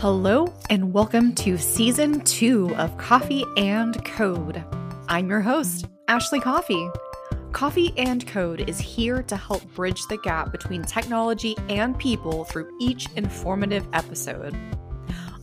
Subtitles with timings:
[0.00, 4.64] Hello, and welcome to season two of Coffee and Code.
[5.10, 6.88] I'm your host, Ashley Coffee.
[7.52, 12.74] Coffee and Code is here to help bridge the gap between technology and people through
[12.80, 14.56] each informative episode.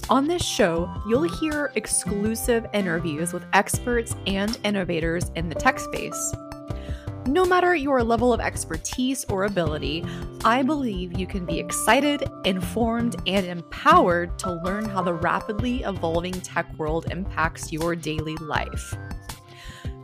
[0.09, 6.33] On this show, you'll hear exclusive interviews with experts and innovators in the tech space.
[7.28, 10.05] No matter your level of expertise or ability,
[10.46, 16.39] I believe you can be excited, informed, and empowered to learn how the rapidly evolving
[16.39, 18.93] tech world impacts your daily life.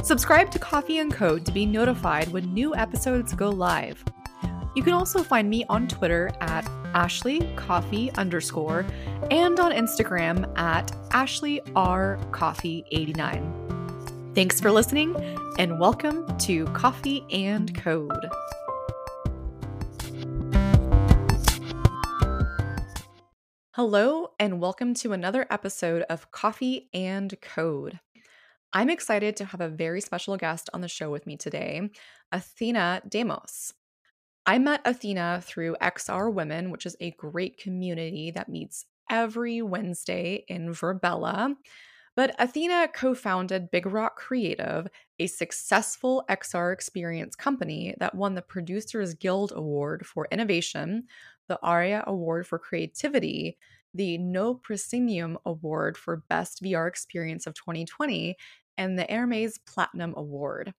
[0.03, 4.03] Subscribe to Coffee and Code to be notified when new episodes go live.
[4.75, 8.85] You can also find me on Twitter at Ashley Coffee underscore
[9.31, 13.82] and on Instagram at Ashley R Coffee 89.
[14.35, 15.15] Thanks for listening
[15.59, 18.31] and welcome to Coffee and Code.
[23.73, 27.99] Hello, and welcome to another episode of Coffee and Code.
[28.73, 31.91] I'm excited to have a very special guest on the show with me today,
[32.31, 33.75] Athena Demos.
[34.47, 40.43] I met Athena through XR Women, which is a great community that meets every Wednesday
[40.47, 41.55] in Virbela.
[42.15, 44.87] But Athena co founded Big Rock Creative,
[45.19, 51.07] a successful XR experience company that won the Producers Guild Award for Innovation,
[51.47, 53.57] the Aurea Award for Creativity,
[53.93, 58.35] the No Proscenium Award for Best VR Experience of 2020,
[58.77, 60.73] and the Hermes Platinum Award.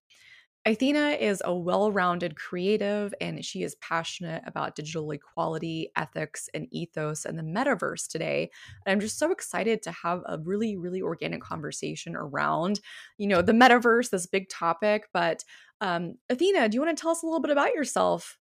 [0.67, 6.67] Athena is a well rounded creative and she is passionate about digital equality, ethics, and
[6.71, 8.49] ethos and the metaverse today.
[8.83, 12.79] And I'm just so excited to have a really, really organic conversation around,
[13.19, 15.07] you know, the metaverse, this big topic.
[15.13, 15.43] But
[15.81, 18.39] um, Athena, do you want to tell us a little bit about yourself?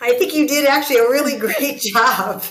[0.00, 2.42] I think you did actually a really great job.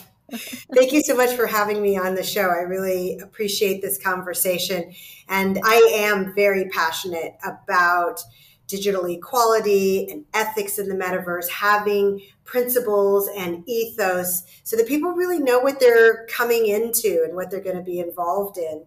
[0.73, 2.47] Thank you so much for having me on the show.
[2.49, 4.93] I really appreciate this conversation.
[5.27, 8.21] And I am very passionate about
[8.67, 15.39] digital equality and ethics in the metaverse, having principles and ethos so that people really
[15.39, 18.85] know what they're coming into and what they're going to be involved in.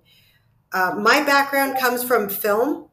[0.72, 2.88] Uh, my background comes from film.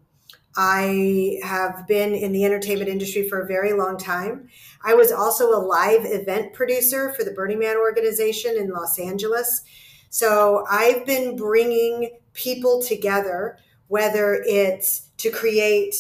[0.57, 4.47] I have been in the entertainment industry for a very long time.
[4.84, 9.63] I was also a live event producer for the Burning Man organization in Los Angeles.
[10.09, 13.57] So I've been bringing people together,
[13.88, 15.96] whether it's to create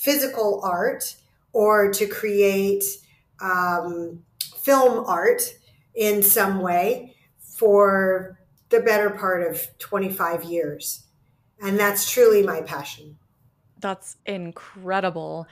[0.00, 1.14] physical art
[1.52, 2.82] or to create
[3.42, 4.22] um,
[4.56, 5.42] film art
[5.94, 8.38] in some way for
[8.70, 11.04] the better part of 25 years.
[11.60, 13.18] And that's truly my passion.
[13.78, 15.46] That's incredible.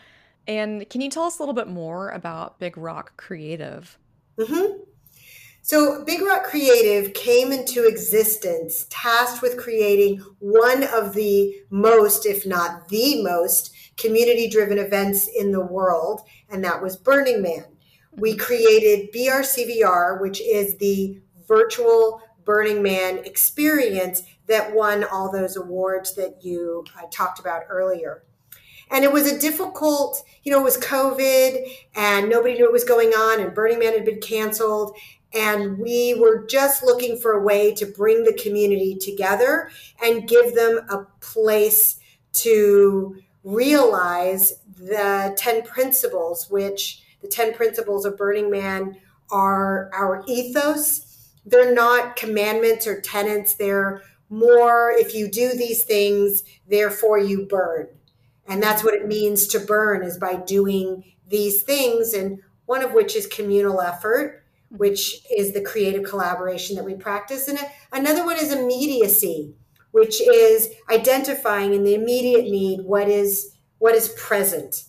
[0.46, 3.98] And can you tell us a little bit more about Big Rock Creative?
[4.38, 4.80] Mm-hmm.
[5.68, 12.46] So, Big Rock Creative came into existence tasked with creating one of the most, if
[12.46, 17.66] not the most, community driven events in the world, and that was Burning Man.
[18.12, 26.14] We created BRCVR, which is the virtual Burning Man experience that won all those awards
[26.14, 28.24] that you uh, talked about earlier.
[28.90, 31.62] And it was a difficult, you know, it was COVID
[31.94, 34.96] and nobody knew what was going on, and Burning Man had been canceled.
[35.34, 39.70] And we were just looking for a way to bring the community together
[40.02, 42.00] and give them a place
[42.32, 48.96] to realize the 10 principles, which the 10 principles of Burning Man
[49.30, 51.32] are our ethos.
[51.44, 53.54] They're not commandments or tenets.
[53.54, 57.88] They're more, if you do these things, therefore you burn.
[58.46, 62.14] And that's what it means to burn is by doing these things.
[62.14, 64.76] And one of which is communal effort, Mm-hmm.
[64.80, 67.48] which is the creative collaboration that we practice.
[67.48, 67.58] And
[67.90, 69.54] another one is immediacy,
[69.92, 74.84] which is identifying in the immediate need what is what is present.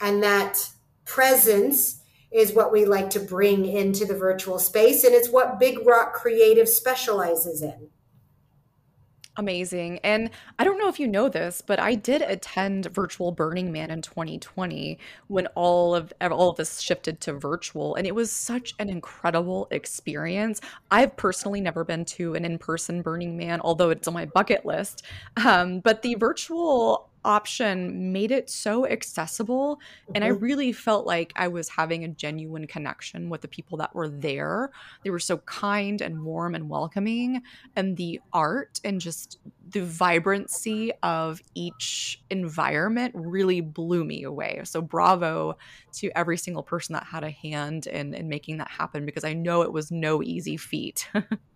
[0.00, 0.68] And that
[1.06, 5.86] presence is what we like to bring into the virtual space and it's what big
[5.86, 7.88] rock creative specializes in
[9.38, 9.98] Amazing.
[10.04, 13.90] And I don't know if you know this, but I did attend virtual Burning Man
[13.90, 14.98] in 2020
[15.28, 19.68] when all of all of this shifted to virtual and it was such an incredible
[19.70, 20.60] experience.
[20.90, 25.02] I've personally never been to an in-person Burning Man, although it's on my bucket list.
[25.42, 29.78] Um, but the virtual option made it so accessible
[30.14, 30.42] and i mm-hmm.
[30.42, 34.70] really felt like i was having a genuine connection with the people that were there.
[35.04, 37.42] They were so kind and warm and welcoming
[37.76, 39.38] and the art and just
[39.68, 44.60] the vibrancy of each environment really blew me away.
[44.64, 45.56] So bravo
[45.94, 49.32] to every single person that had a hand in, in making that happen because i
[49.32, 51.08] know it was no easy feat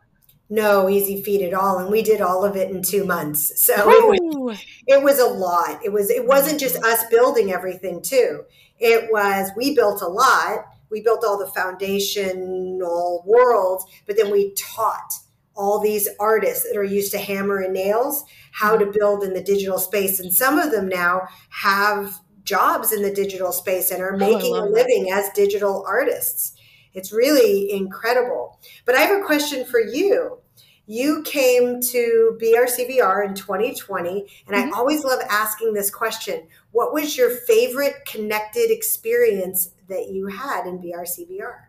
[0.48, 3.60] no easy feat at all and we did all of it in two months.
[3.60, 5.84] So it was, it was a lot.
[5.84, 8.44] It was it wasn't just us building everything too.
[8.78, 10.66] It was we built a lot.
[10.90, 15.12] We built all the foundational worlds but then we taught
[15.56, 19.42] all these artists that are used to hammer and nails how to build in the
[19.42, 20.20] digital space.
[20.20, 24.54] And some of them now have jobs in the digital space and are oh, making
[24.54, 25.25] a living that.
[25.25, 26.56] as digital artists
[26.96, 28.58] it's really incredible.
[28.84, 30.38] But I have a question for you.
[30.87, 34.75] You came to BRCVR in 2020, and mm-hmm.
[34.75, 36.46] I always love asking this question.
[36.70, 41.66] What was your favorite connected experience that you had in BRCVR?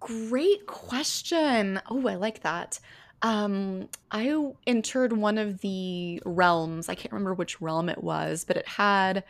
[0.00, 1.80] Great question.
[1.90, 2.78] Oh, I like that.
[3.22, 6.88] Um, I entered one of the realms.
[6.88, 9.24] I can't remember which realm it was, but it had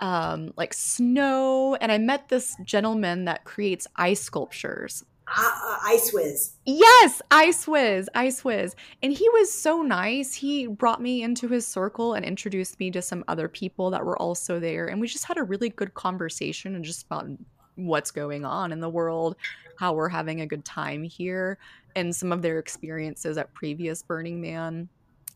[0.00, 5.04] um, like snow, and I met this gentleman that creates ice sculptures.
[5.36, 6.52] Uh, ice Whiz.
[6.64, 8.74] Yes, Ice Whiz, Ice Whiz.
[9.02, 10.32] And he was so nice.
[10.32, 14.16] He brought me into his circle and introduced me to some other people that were
[14.20, 14.86] also there.
[14.86, 17.28] And we just had a really good conversation and just about
[17.74, 19.36] what's going on in the world,
[19.76, 21.58] how we're having a good time here,
[21.94, 24.88] and some of their experiences at previous Burning Man,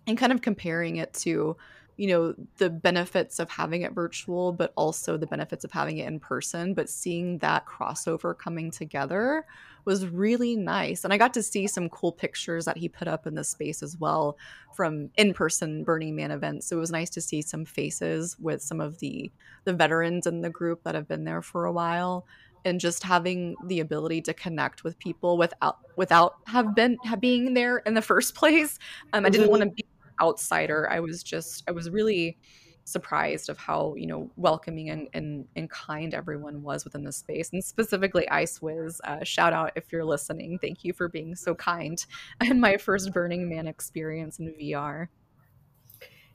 [0.06, 1.56] and kind of comparing it to
[1.96, 6.08] you know the benefits of having it virtual but also the benefits of having it
[6.08, 9.44] in person but seeing that crossover coming together
[9.84, 11.04] was really nice.
[11.04, 13.82] And i got to see some cool pictures that he put up in the space
[13.82, 14.36] as well
[14.74, 16.66] from in-person burning man events.
[16.66, 19.30] So it was nice to see some faces with some of the
[19.64, 22.26] the veterans in the group that have been there for a while
[22.64, 27.54] and just having the ability to connect with people without without have been have being
[27.54, 28.78] there in the first place.
[29.12, 29.50] Um, i didn't mm-hmm.
[29.50, 29.84] want to be
[30.22, 30.88] outsider.
[30.90, 32.38] I was just, I was really
[32.84, 37.50] surprised of how you know welcoming and, and, and kind everyone was within the space.
[37.52, 40.58] And specifically ice whiz uh, shout out if you're listening.
[40.58, 42.04] Thank you for being so kind
[42.40, 45.06] and my first burning man experience in vr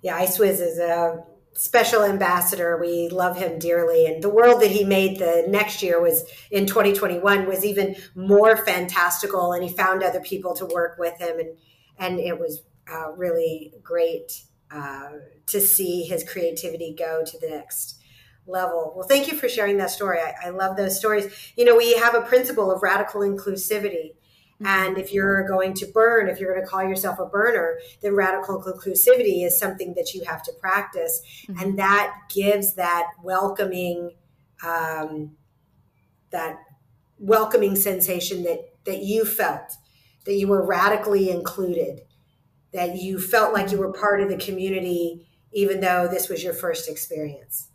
[0.01, 1.22] yeah ice whiz is a
[1.57, 2.78] special ambassador.
[2.78, 4.06] We love him dearly.
[4.06, 8.57] And the world that he made the next year was in 2021 was even more
[8.57, 9.54] fantastical.
[9.54, 11.40] And he found other people to work with him.
[11.40, 11.57] And
[12.00, 12.62] and it was
[12.92, 15.10] uh, really great uh,
[15.45, 18.01] to see his creativity go to the next
[18.45, 18.94] level.
[18.95, 20.19] Well, thank you for sharing that story.
[20.19, 21.34] I, I love those stories.
[21.56, 24.13] You know, we have a principle of radical inclusivity.
[24.62, 24.68] Mm-hmm.
[24.68, 28.16] And if you're going to burn, if you're going to call yourself a burner, then
[28.16, 31.22] radical inclusivity is something that you have to practice.
[31.48, 31.63] Mm-hmm.
[31.63, 34.16] And that gives that welcoming,
[34.66, 35.31] um,
[36.31, 36.57] that
[37.19, 39.74] welcoming sensation that, that you felt,
[40.25, 42.01] that you were radically included
[42.74, 46.54] that you felt like you were part of the community, even though this was your
[46.54, 47.69] first experience.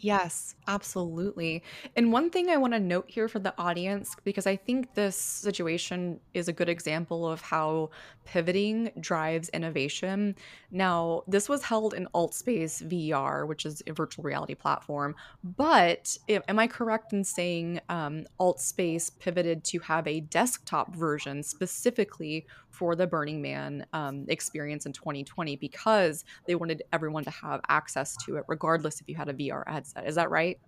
[0.00, 1.64] Yes, absolutely.
[1.96, 5.16] And one thing I want to note here for the audience, because I think this
[5.16, 7.90] situation is a good example of how
[8.24, 10.36] pivoting drives innovation.
[10.70, 15.16] Now, this was held in AltSpace VR, which is a virtual reality platform.
[15.42, 22.46] But am I correct in saying um, AltSpace pivoted to have a desktop version specifically
[22.78, 28.16] for the Burning Man um, experience in 2020 because they wanted everyone to have access
[28.24, 30.06] to it, regardless if you had a VR headset?
[30.06, 30.58] Is that right?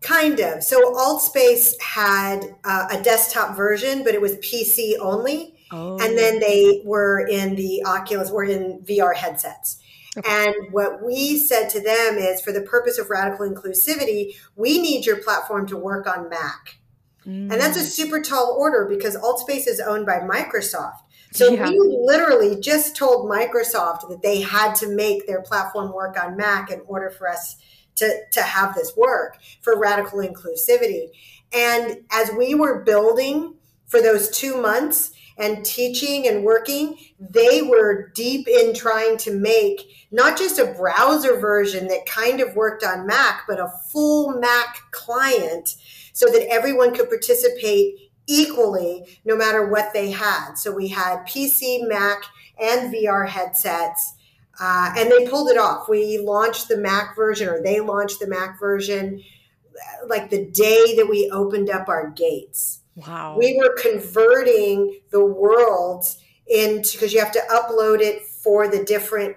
[0.00, 0.62] Kind of.
[0.62, 5.56] So AltSpace had uh, a desktop version, but it was PC only.
[5.72, 5.98] Oh.
[5.98, 9.82] And then they were in the Oculus, were in VR headsets.
[10.16, 10.30] Okay.
[10.30, 15.04] And what we said to them is for the purpose of radical inclusivity, we need
[15.04, 16.78] your platform to work on Mac.
[17.26, 17.52] Mm.
[17.52, 17.90] And that's a mm.
[17.90, 21.00] super tall order because AltSpace is owned by Microsoft.
[21.32, 21.68] So yeah.
[21.68, 26.70] we literally just told Microsoft that they had to make their platform work on Mac
[26.70, 27.56] in order for us
[27.96, 31.08] to, to have this work for radical inclusivity.
[31.52, 33.54] And as we were building
[33.86, 40.08] for those two months and teaching and working, they were deep in trying to make
[40.10, 44.78] not just a browser version that kind of worked on Mac, but a full Mac
[44.90, 45.76] client
[46.12, 50.54] so that everyone could participate equally no matter what they had.
[50.54, 52.22] So we had PC, Mac,
[52.60, 54.14] and VR headsets
[54.60, 55.88] uh, and they pulled it off.
[55.88, 59.22] We launched the Mac version, or they launched the Mac version,
[60.06, 62.80] like the day that we opened up our gates.
[62.96, 63.36] Wow.
[63.38, 66.04] We were converting the world
[66.48, 69.36] into because you have to upload it for the different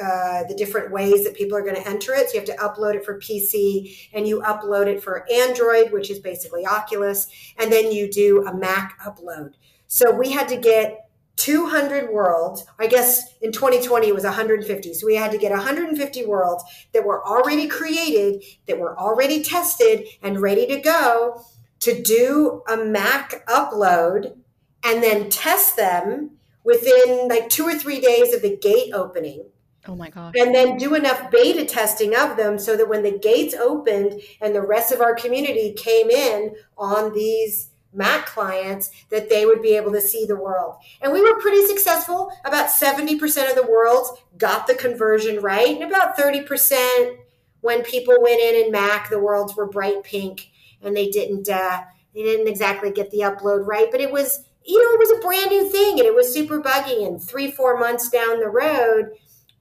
[0.00, 2.30] uh, the different ways that people are going to enter it.
[2.30, 6.10] So you have to upload it for PC and you upload it for Android, which
[6.10, 9.54] is basically Oculus, and then you do a Mac upload.
[9.86, 12.64] So we had to get 200 worlds.
[12.78, 14.94] I guess in 2020 it was 150.
[14.94, 20.06] So we had to get 150 worlds that were already created, that were already tested
[20.22, 21.44] and ready to go
[21.80, 24.36] to do a Mac upload
[24.84, 26.32] and then test them
[26.64, 29.44] within like two or three days of the gate opening.
[29.86, 30.34] Oh my gosh.
[30.38, 34.54] And then do enough beta testing of them so that when the gates opened and
[34.54, 39.76] the rest of our community came in on these Mac clients, that they would be
[39.76, 40.76] able to see the world.
[41.02, 42.32] And we were pretty successful.
[42.44, 47.18] About 70% of the worlds got the conversion right, and about 30%
[47.62, 50.50] when people went in and Mac, the worlds were bright pink
[50.82, 51.82] and they didn't uh,
[52.14, 55.22] they didn't exactly get the upload right, but it was you know it was a
[55.22, 57.04] brand new thing and it was super buggy.
[57.04, 59.12] And three four months down the road,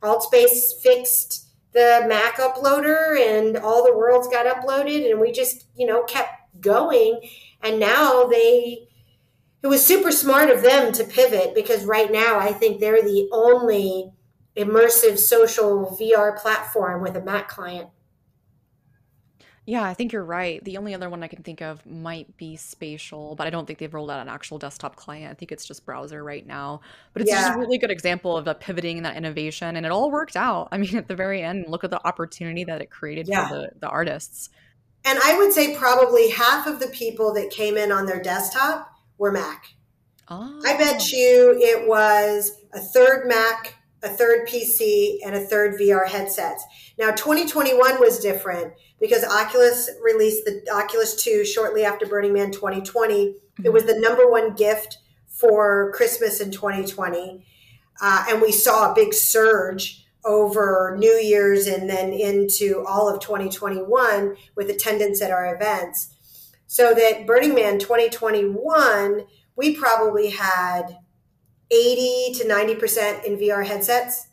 [0.01, 5.85] AltSpace fixed the Mac uploader and all the worlds got uploaded, and we just you
[5.85, 7.21] know kept going.
[7.61, 8.87] And now they
[9.63, 13.29] it was super smart of them to pivot because right now I think they're the
[13.31, 14.11] only
[14.57, 17.89] immersive social VR platform with a Mac client.
[19.65, 20.63] Yeah, I think you're right.
[20.63, 23.77] The only other one I can think of might be Spatial, but I don't think
[23.77, 25.29] they've rolled out an actual desktop client.
[25.31, 26.81] I think it's just browser right now.
[27.13, 29.91] But it's just a really good example of the pivoting and that innovation, and it
[29.91, 30.69] all worked out.
[30.71, 33.69] I mean, at the very end, look at the opportunity that it created for the
[33.79, 34.49] the artists.
[35.05, 38.87] And I would say probably half of the people that came in on their desktop
[39.17, 39.65] were Mac.
[40.27, 40.59] Ah.
[40.65, 41.05] I bet Oh.
[41.17, 46.63] you it was a third Mac, a third PC, and a third VR headsets.
[46.97, 53.35] Now, 2021 was different because Oculus released the Oculus 2 shortly after Burning Man 2020.
[53.59, 53.73] It Mhm.
[53.73, 57.45] was the number one gift for Christmas in 2020.
[58.01, 63.19] Uh, and we saw a big surge over New Year's and then into all of
[63.19, 66.09] 2021 with attendance at our events.
[66.67, 70.97] So that Burning Man 2021, we probably had
[71.71, 74.27] 80 to 90% in VR headsets,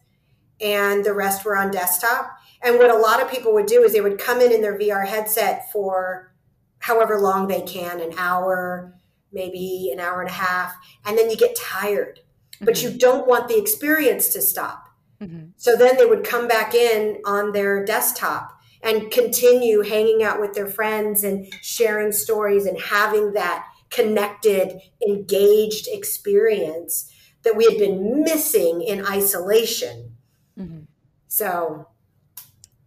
[0.61, 2.31] and the rest were on desktop.
[2.63, 4.77] And what a lot of people would do is they would come in in their
[4.77, 6.33] VR headset for
[6.81, 8.95] however long they can an hour,
[9.33, 12.21] maybe an hour and a half, and then you get tired.
[12.61, 14.89] But you don't want the experience to stop.
[15.21, 15.53] Mhm.
[15.57, 18.53] So then they would come back in on their desktop
[18.83, 25.89] and continue hanging out with their friends and sharing stories and having that connected, engaged
[25.89, 27.13] experience
[27.45, 30.17] that we had been missing in isolation.
[30.59, 30.87] Mhm.
[31.29, 31.89] So,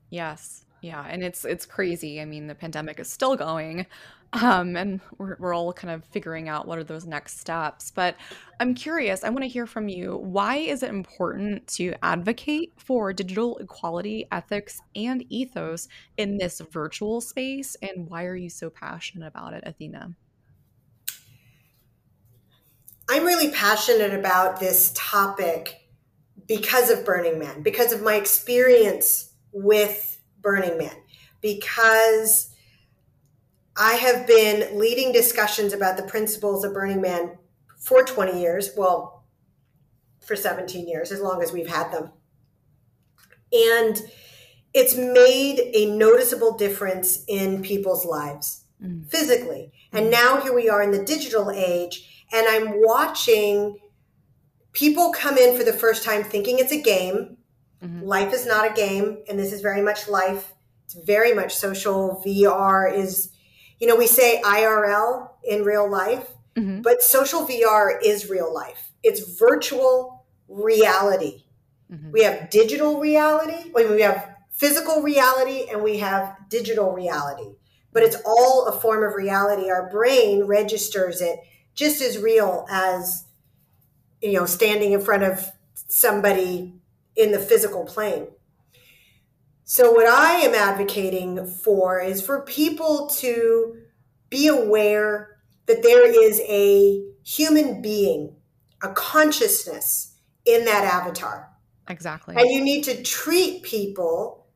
[0.10, 0.65] Yes.
[0.81, 2.20] Yeah, and it's it's crazy.
[2.20, 3.86] I mean, the pandemic is still going,
[4.34, 7.91] um, and we're we're all kind of figuring out what are those next steps.
[7.91, 8.15] But
[8.60, 10.17] I'm curious, I want to hear from you.
[10.17, 17.22] Why is it important to advocate for digital equality, ethics, and ethos in this virtual
[17.22, 17.75] space?
[17.84, 20.15] And why are you so passionate about it, Athena?
[23.12, 25.86] I'm really passionate about this topic
[26.48, 30.96] because of Burning Man, because of my experience with Burning Man,
[31.41, 32.56] because
[33.75, 37.38] I have been leading discussions about the principles of Burning Man
[37.77, 39.25] for 20 years, well,
[40.22, 42.12] for 17 years, as long as we've had them.
[43.51, 44.01] And
[44.74, 49.72] it's made a noticeable difference in people's lives Mm, physically.
[49.91, 53.77] And mhm, now here we are in the digital age, and I'm watching
[54.73, 57.38] people come in for the first time thinking it's a game.
[57.83, 60.53] mhm, Life is not a game, and this is very much life.
[60.85, 62.21] It's very much social.
[62.25, 63.29] VR is,
[63.79, 68.91] you know, we say IRL in real life, mhm, but social VR is real life.
[69.03, 71.43] It's virtual reality.
[71.91, 77.55] mhm, We have digital reality, we have physical reality, and we have digital reality.
[77.93, 79.69] But it's all a form of reality.
[79.69, 81.39] Our brain registers it
[81.74, 83.25] just as real as,
[84.22, 86.74] you know, standing in front of somebody
[87.16, 88.28] in the physical plane.
[89.63, 93.78] So, what I am advocating for is for people to
[94.30, 95.38] be aware
[95.68, 98.36] that there is a human being,
[98.84, 101.50] a consciousness in that avatar.
[101.88, 102.36] Exactly.
[102.36, 104.48] And you need to treat people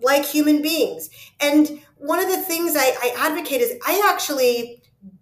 [0.00, 1.10] like human beings.
[1.40, 4.75] And one of the things I, I advocate is I actually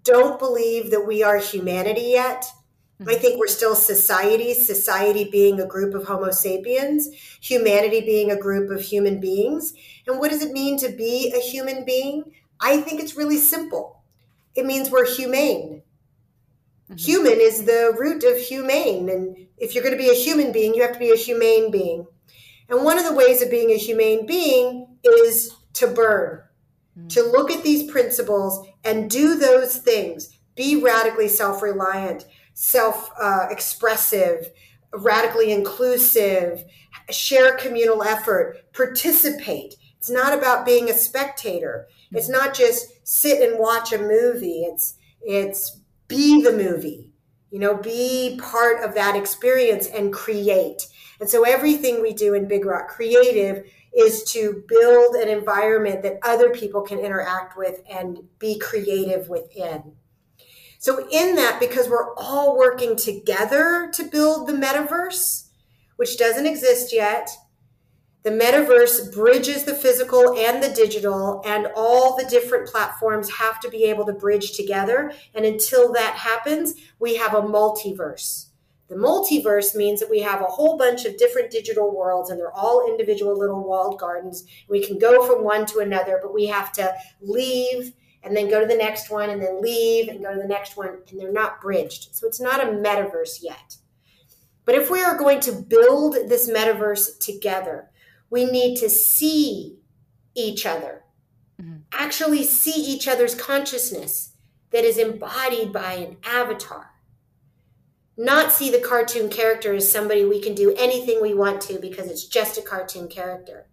[0.04, 2.44] don't believe that we are humanity yet.
[3.06, 7.08] I Mhm, think we're still society, society being a group of Homo sapiens,
[7.40, 9.74] humanity being a group of human beings.
[10.06, 12.24] And what does it mean to be a human being?
[12.60, 14.02] I think it's really simple.
[14.54, 15.82] It means we're humane.
[16.88, 19.08] mhm, Human is the root of humane.
[19.08, 21.70] And if you're going to be a human being, you have to be a humane
[21.70, 22.06] being.
[22.68, 26.42] And one of the ways of being a humane being is to burn,
[27.08, 30.38] to look at these principles and do those things.
[30.54, 34.50] Be radically self reliant, self uh, expressive,
[34.92, 36.64] radically inclusive,
[37.10, 39.74] share communal effort, participate.
[39.98, 41.86] It's not about being a spectator.
[42.12, 44.62] It's not just sit and watch a movie.
[44.64, 47.10] It's it's be the movie.
[47.50, 50.86] You know, be part of that experience and create.
[51.20, 53.64] And so everything we do in Big Rock Creative
[53.96, 59.92] is to build an environment that other people can interact with and be creative within.
[60.78, 65.48] So, in that, because we're all working together to build the metaverse,
[65.96, 67.30] which doesn't exist yet,
[68.24, 73.68] the metaverse bridges the physical and the digital, and all the different platforms have to
[73.68, 75.12] be able to bridge together.
[75.34, 78.46] And until that happens, we have a multiverse.
[78.88, 82.52] The multiverse means that we have a whole bunch of different digital worlds, and they're
[82.52, 84.44] all individual little walled gardens.
[84.68, 88.60] We can go from one to another, but we have to leave and then go
[88.60, 91.30] to the next one, and then leave and go to the next one, and they're
[91.30, 92.14] not bridged.
[92.14, 93.76] So it's not a metaverse yet.
[94.64, 97.90] But if we are going to build this metaverse together,
[98.30, 99.76] we need to see
[100.34, 101.04] each other,
[101.60, 101.80] mm-hmm.
[101.92, 104.32] actually see each other's consciousness
[104.70, 106.93] that is embodied by an avatar.
[108.16, 112.08] Not see the cartoon character as somebody we can do anything we want to because
[112.08, 113.66] it's just a cartoon character.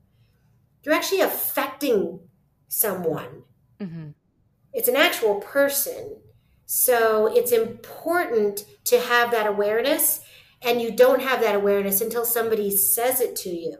[0.83, 2.21] You're actually affecting
[2.67, 3.43] someone.
[3.79, 4.09] Mm-hmm.
[4.73, 6.17] It's an actual person.
[6.65, 10.21] So it's important to have that awareness,
[10.61, 13.77] and you don't have that awareness until somebody says it to you.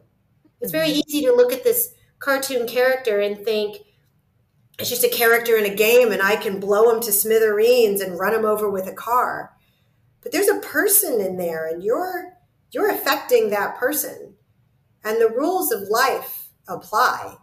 [0.60, 1.02] It's very mm-hmm.
[1.08, 3.78] easy to look at this cartoon character and think
[4.80, 8.20] it's just a character in a game and I can blow him to smithereens and
[8.20, 9.52] run him over with a car.
[10.22, 12.38] But there's a person in there and you're
[12.72, 14.36] you're affecting that person.
[15.04, 17.36] And the rules of life apply.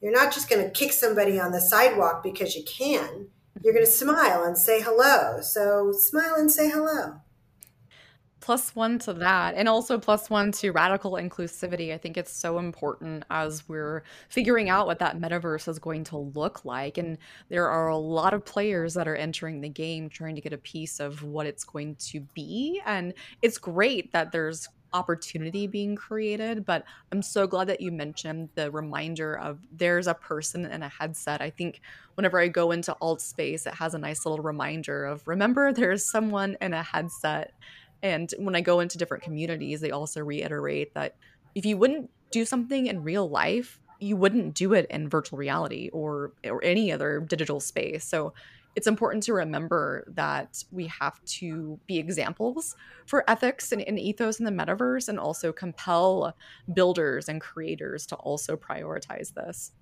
[0.00, 3.28] You're not just going to kick somebody on the sidewalk because you can.
[3.62, 5.40] You're going to smile and say hello.
[5.42, 7.20] So smile and say hello
[8.42, 11.94] plus one to that and also plus one to radical inclusivity.
[11.94, 16.18] I think it's so important as we're figuring out what that metaverse is going to
[16.18, 17.16] look like and
[17.48, 20.58] there are a lot of players that are entering the game trying to get a
[20.58, 26.66] piece of what it's going to be and it's great that there's opportunity being created
[26.66, 30.88] but i'm so glad that you mentioned the reminder of there's a person in a
[30.88, 31.40] headset.
[31.40, 31.80] I think
[32.14, 36.10] whenever i go into alt space it has a nice little reminder of remember there's
[36.10, 37.54] someone in a headset
[38.02, 41.16] and when I go into different communities, they also reiterate that
[41.54, 45.90] if you wouldn't do something in real life, you wouldn't do it in virtual reality
[45.92, 48.04] or or any other digital space.
[48.04, 48.32] So
[48.74, 52.74] it's important to remember that we have to be examples
[53.06, 56.34] for ethics and, and, ethos in the metaverse and also compel
[56.72, 59.72] builders and creators to also prioritize this.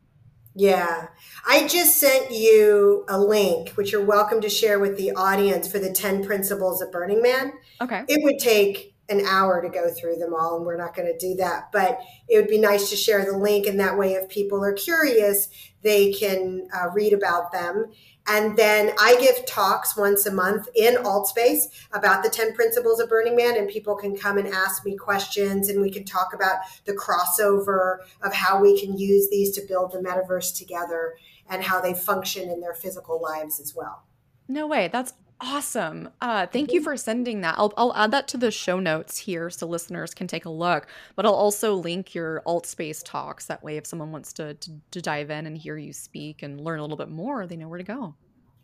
[0.60, 1.08] Yeah.
[1.48, 5.78] I just sent you a link, which you're welcome to share with the audience for
[5.78, 7.54] the 10 principles of Burning Man.
[7.80, 8.04] Okay.
[8.08, 11.18] It would take an hour to go through them all, and we're not going to
[11.18, 11.72] do that.
[11.72, 14.74] But it would be nice to share the link, and that way, if people are
[14.74, 15.48] curious,
[15.82, 17.86] they can uh, read about them.
[18.26, 23.08] And then I give talks once a month in Altspace about the 10 principles of
[23.08, 26.58] Burning Man, and people can come and ask me questions, and we can talk about
[26.84, 31.14] the crossover of how we can use these to build the metaverse together
[31.48, 34.04] and how they function in their physical lives as well.
[34.46, 34.88] No way.
[34.88, 36.08] That's awesome.
[36.20, 36.84] Uh, thank you mm-hmm.
[36.84, 37.54] for sending that.
[37.58, 40.86] I'll, I'll add that to the show notes here so listeners can take a look.
[41.16, 43.46] But I'll also link your alt space talks.
[43.46, 46.60] That way, if someone wants to, to, to dive in and hear you speak and
[46.60, 48.14] learn a little bit more, they know where to go.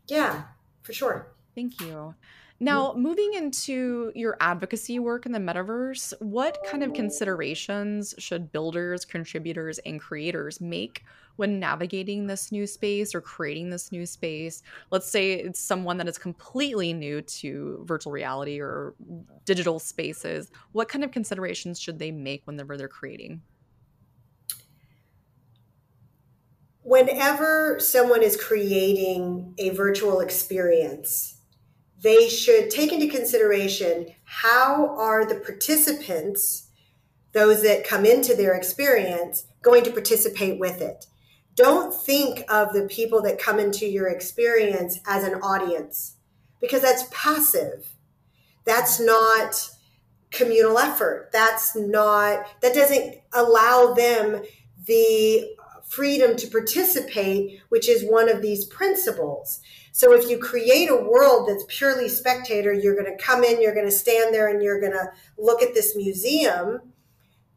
[0.06, 0.44] Yeah,
[0.82, 1.32] for sure.
[1.54, 2.14] Thank you.
[2.58, 9.04] Now, moving into your advocacy work in the metaverse, what kind of considerations should builders,
[9.04, 11.04] contributors, and creators make
[11.36, 14.62] when navigating this new space or creating this new space?
[14.90, 18.94] Let's say it's someone that is completely new to virtual reality or
[19.44, 20.50] digital spaces.
[20.72, 23.42] What kind of considerations should they make whenever they're creating?
[26.82, 31.36] Whenever someone is creating a virtual experience,
[32.00, 36.68] they should take into consideration how are the participants,
[37.32, 41.06] those that come into their experience, going to participate with it.
[41.56, 46.16] Don't think of the people that come into your experience as an audience
[46.60, 47.94] because that's passive.
[48.64, 49.70] That's not
[50.30, 51.30] communal effort.
[51.32, 54.42] That's not, that doesn't allow them
[54.86, 55.56] the
[55.88, 59.60] freedom to participate, which is one of these principles.
[59.92, 63.74] So if you create a world that's purely spectator, you're going to come in, you're
[63.74, 66.92] going to stand there, and you're going to look at this museum.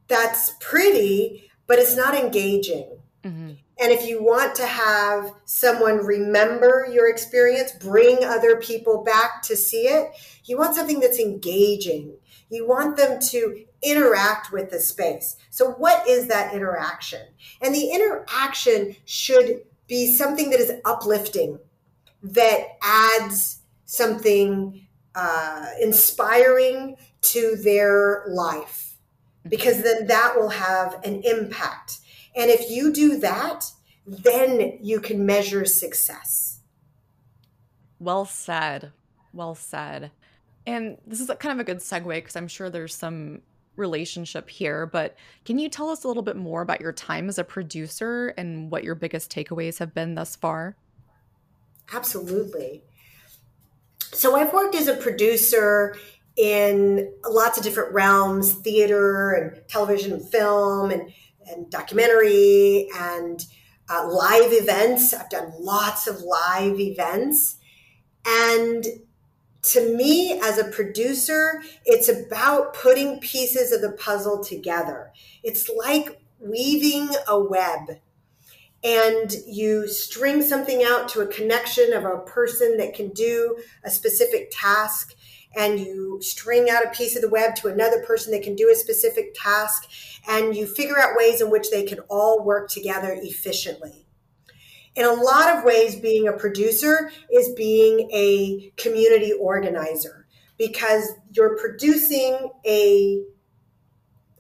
[0.07, 2.97] That's pretty, but it's not engaging.
[3.23, 3.53] Mm-hmm.
[3.81, 9.55] And if you want to have someone remember your experience, bring other people back to
[9.55, 10.11] see it,
[10.45, 12.17] you want something that's engaging.
[12.49, 15.37] You want them to interact with the space.
[15.49, 17.21] So, what is that interaction?
[17.61, 21.59] And the interaction should be something that is uplifting
[22.21, 28.97] that adds something uh, inspiring to their life
[29.47, 31.99] because then that will have an impact.
[32.39, 33.65] And if you do that,
[34.07, 36.61] then you can measure success.
[37.99, 38.93] Well said.
[39.33, 40.11] Well said.
[40.65, 43.41] And this is kind of a good segue because I'm sure there's some
[43.75, 47.37] relationship here, but can you tell us a little bit more about your time as
[47.37, 50.77] a producer and what your biggest takeaways have been thus far?
[51.93, 52.83] Absolutely.
[53.99, 55.97] So I've worked as a producer
[56.37, 61.11] in lots of different realms theater and television and film and,
[61.49, 63.45] and documentary and
[63.89, 65.13] uh, live events.
[65.13, 67.57] I've done lots of live events.
[68.25, 68.85] And
[69.61, 75.11] to me, as a producer, it's about putting pieces of the puzzle together.
[75.43, 77.99] It's like weaving a web
[78.83, 83.89] and you string something out to a connection of a person that can do a
[83.89, 85.15] specific task
[85.55, 88.69] and you string out a piece of the web to another person that can do
[88.69, 89.83] a specific task
[90.27, 94.05] and you figure out ways in which they can all work together efficiently.
[94.95, 101.57] In a lot of ways being a producer is being a community organizer because you're
[101.57, 103.23] producing a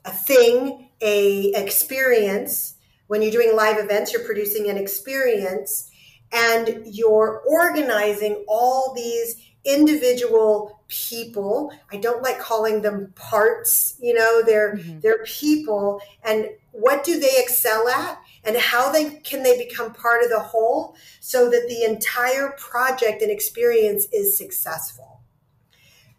[0.05, 2.75] a thing a experience.
[3.07, 5.89] When you're doing live events, you're producing an experience
[6.31, 11.71] and you're organizing all these individual people.
[11.91, 14.99] I don't like calling them parts, you know, they're mm-hmm.
[14.99, 20.23] they're people and what do they excel at and how they can they become part
[20.23, 25.21] of the whole so that the entire project and experience is successful.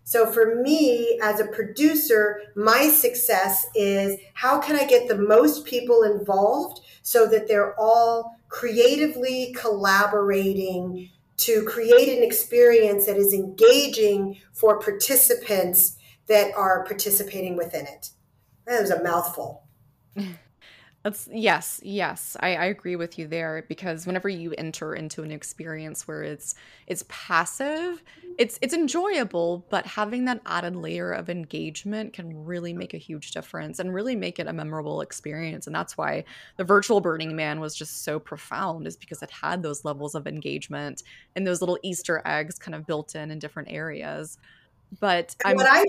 [0.05, 5.65] So for me as a producer, my success is how can I get the most
[5.65, 14.39] people involved so that they're all creatively collaborating to create an experience that is engaging
[14.53, 15.97] for participants
[16.29, 18.11] that are participating within it.
[18.67, 19.65] That was a mouthful.
[21.03, 22.37] That's yes, yes.
[22.41, 26.55] I, I agree with you there because whenever you enter into an experience where it's
[26.87, 28.03] it's passive,
[28.37, 33.31] it's it's enjoyable, but having that added layer of engagement can really make a huge
[33.31, 35.67] difference and really make it a memorable experience.
[35.67, 36.25] And that's why
[36.59, 40.27] the virtual Burning Man was just so profound, is because it had those levels of
[40.27, 41.03] engagement
[41.35, 44.37] and those little Easter eggs kind of built in in different areas.
[45.01, 45.83] But I'm, what I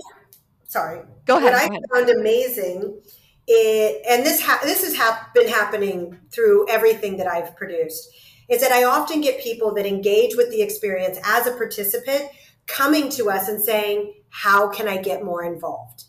[0.68, 1.52] sorry, go ahead.
[1.52, 1.82] What go I ahead.
[1.92, 3.02] found amazing
[3.46, 8.08] it, and this ha- this has hap- been happening through everything that I've produced
[8.48, 12.24] is that I often get people that engage with the experience as a participant
[12.66, 16.04] coming to us and saying, "How can I get more involved?"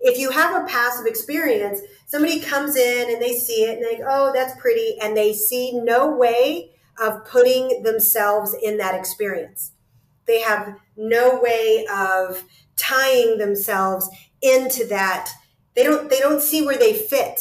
[0.00, 3.96] If you have a passive experience, somebody comes in and they see it and they
[3.96, 9.72] go, "Oh, that's pretty," and they see no way of putting themselves in that experience.
[10.26, 12.44] They have no way of
[12.76, 14.08] tying themselves
[14.42, 15.30] into that
[15.76, 17.40] they don't they don't see where they fit.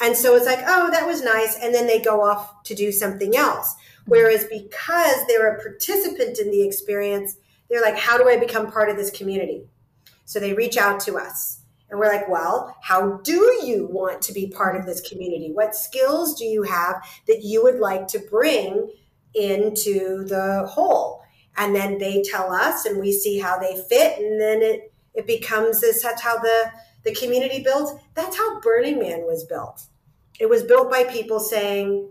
[0.00, 1.58] And so it's like, oh, that was nice.
[1.60, 3.74] And then they go off to do something else.
[3.74, 4.10] Mm-hmm.
[4.10, 7.36] Whereas because they're a participant in the experience,
[7.68, 9.68] they're like, how do I become part of this community?
[10.24, 11.60] So they reach out to us.
[11.90, 15.52] And we're like, well, how do you want to be part of this community?
[15.52, 18.90] What skills do you have that you would like to bring
[19.34, 21.22] into the whole?
[21.56, 24.18] And then they tell us and we see how they fit.
[24.18, 26.70] And then it, it becomes this, that's how the,
[27.04, 29.86] the community built, that's how Burning Man was built.
[30.38, 32.08] It was built by people saying,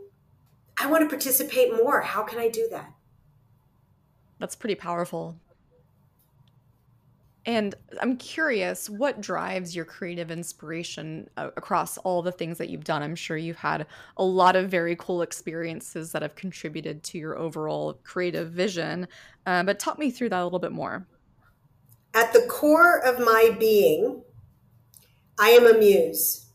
[0.80, 2.02] I want to participate more.
[2.02, 2.94] How can I do that?
[4.40, 5.40] That's pretty powerful.
[7.46, 12.84] And I'm curious, what drives your creative inspiration uh, across all the things that you've
[12.84, 13.02] done?
[13.02, 17.38] I'm sure you've had a lot of very cool experiences that have contributed to your
[17.38, 19.08] overall creative vision.
[19.46, 21.08] Uh, but talk me through that a little bit more.
[22.14, 24.24] At the core of my being,
[25.40, 26.48] I am a muse.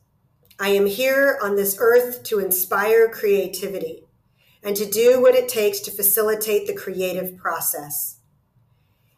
[0.58, 4.04] I am here on this earth to inspire creativity
[4.62, 8.18] and to do what it takes to facilitate the creative process.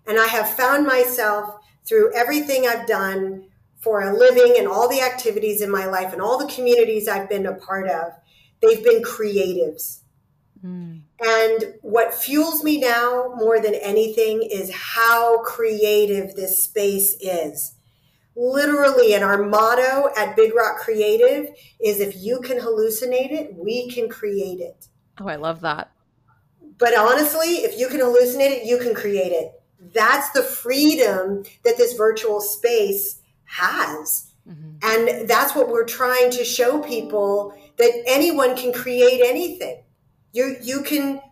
[0.07, 3.47] And I have found myself through everything I've done
[3.79, 7.29] for a living and all the activities in my life and all the communities I've
[7.29, 8.13] been a part of,
[8.61, 10.01] they've been creatives.
[10.65, 11.03] Mm.
[11.21, 17.75] And what fuels me now more than anything is how creative this space is
[18.37, 23.91] literally and our motto at big rock creative is if you can hallucinate it we
[23.91, 24.89] can create it.
[25.21, 25.91] Oh i love that.
[26.79, 29.53] But honestly if you can hallucinate it you can create it.
[29.93, 34.31] That's the freedom that this virtual space has.
[34.47, 34.73] Mm-hmm.
[34.83, 39.83] and that's what we're trying to show people that anyone can create anything.
[40.33, 41.23] You you can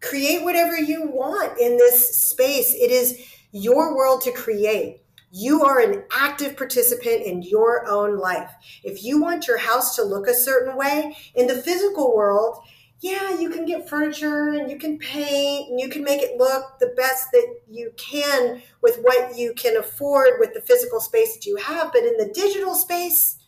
[0.00, 2.74] create whatever you want in this space.
[2.74, 5.02] It is your world to create.
[5.30, 8.50] You are an active participant in your own life.
[8.84, 12.60] If you want your house to look a certain way in the physical world,
[13.00, 16.78] yeah, you can get furniture and you can paint and you can make it look
[16.78, 21.44] the best that you can with what you can afford with the physical space that
[21.44, 21.92] you have.
[21.92, 23.38] But in the digital space,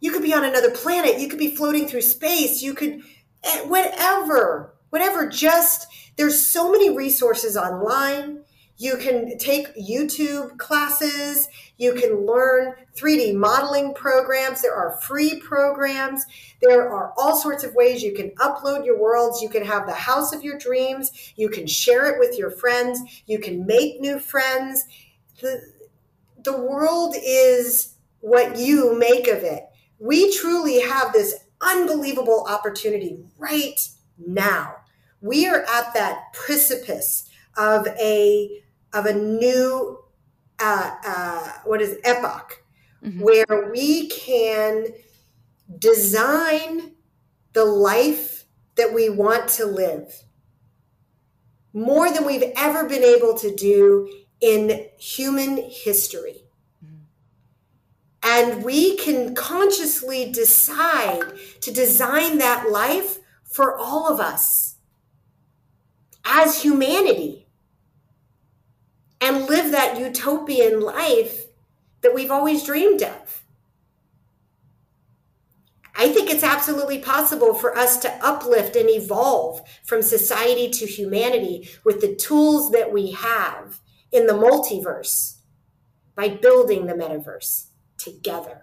[0.00, 1.18] you could be on another planet.
[1.18, 2.60] You could be floating through space.
[2.60, 3.00] You could,
[3.44, 5.28] eh, whatever, whatever.
[5.28, 8.44] Just, there's so many resources online
[8.78, 11.48] you can take YouTube classes.
[11.76, 14.62] You can learn 3D modeling programs.
[14.62, 16.24] There are free programs.
[16.60, 19.42] There are all sorts of ways you can upload your worlds.
[19.42, 21.32] You can have the house of your dreams.
[21.36, 23.22] You can share it with your friends.
[23.26, 24.86] You can make new friends.
[25.40, 25.60] The,
[26.42, 29.64] the world is what you make of it.
[29.98, 33.80] We truly have this unbelievable opportunity right
[34.18, 34.76] now.
[35.20, 38.62] We are at that precipice of a
[38.92, 39.98] of a new
[40.58, 42.62] uh, uh, what is epoch
[43.04, 43.20] mm-hmm.
[43.20, 44.86] where we can
[45.78, 46.92] design
[47.52, 48.44] the life
[48.76, 50.24] that we want to live
[51.72, 54.10] more than we've ever been able to do
[54.40, 56.44] in human history.
[56.84, 56.96] Mm-hmm.
[58.22, 61.22] And we can consciously decide
[61.60, 64.76] to design that life for all of us
[66.24, 67.41] as humanity
[69.22, 71.46] and live that utopian life
[72.00, 73.42] that we've always dreamed of.
[75.94, 81.68] I think it's absolutely possible for us to uplift and evolve from society to humanity
[81.84, 83.78] with the tools that we have
[84.10, 85.36] in the multiverse
[86.16, 87.66] by building the metaverse
[87.98, 88.62] together.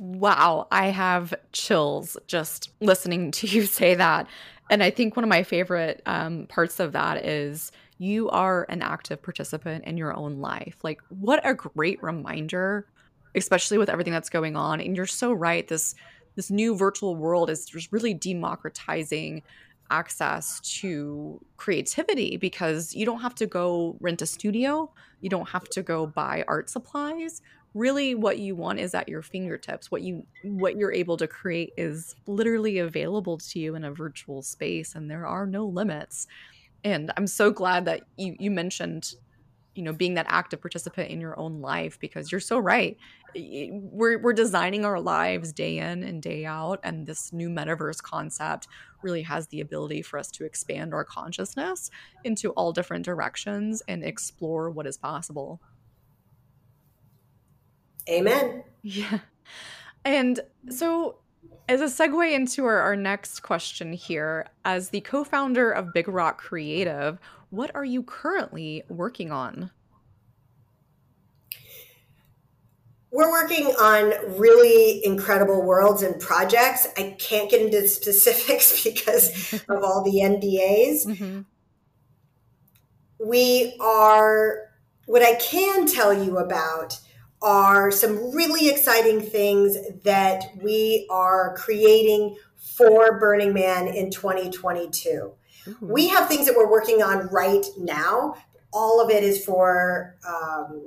[0.00, 4.26] Wow, I have chills just listening to you say that.
[4.68, 8.80] And I think one of my favorite um, parts of that is you are an
[8.80, 10.78] active participant in your own life.
[10.82, 12.86] Like, what a great reminder,
[13.34, 14.80] especially with everything that's going on.
[14.80, 15.68] And you're so right.
[15.68, 15.94] This
[16.34, 19.42] this new virtual world is just really democratizing
[19.90, 25.68] access to creativity because you don't have to go rent a studio, you don't have
[25.68, 27.42] to go buy art supplies.
[27.74, 29.90] Really what you want is at your fingertips.
[29.90, 34.40] What you what you're able to create is literally available to you in a virtual
[34.40, 36.26] space and there are no limits
[36.84, 39.14] and i'm so glad that you you mentioned
[39.74, 42.96] you know being that active participant in your own life because you're so right.
[43.34, 48.66] We're we're designing our lives day in and day out and this new metaverse concept
[49.02, 51.90] really has the ability for us to expand our consciousness
[52.24, 55.60] into all different directions and explore what is possible.
[58.08, 58.64] Amen.
[58.82, 59.20] Yeah.
[60.04, 61.18] And so
[61.70, 66.08] as a segue into our, our next question here, as the co founder of Big
[66.08, 67.16] Rock Creative,
[67.50, 69.70] what are you currently working on?
[73.12, 76.88] We're working on really incredible worlds and projects.
[76.96, 81.06] I can't get into specifics because of all the NDAs.
[81.06, 81.40] Mm-hmm.
[83.24, 84.70] We are,
[85.06, 86.98] what I can tell you about
[87.42, 95.32] are some really exciting things that we are creating for Burning Man in 2022.
[95.66, 95.88] Mm-hmm.
[95.88, 98.36] We have things that we're working on right now.
[98.72, 100.82] All of it is for um,